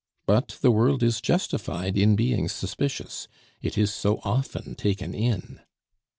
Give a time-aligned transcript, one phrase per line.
[0.25, 3.27] But the world is justified in being suspicious;
[3.61, 5.59] it is so often taken in!